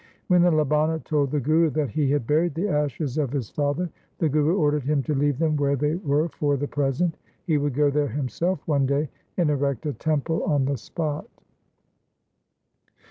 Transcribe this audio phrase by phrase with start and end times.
[0.29, 3.87] When the Labana told the Guru that he had buried the ashes of his father,
[4.17, 7.19] the Guru ordered him to leave them where they were for the present.
[7.45, 11.27] He would go there himself one day, and erect a temple on the spot.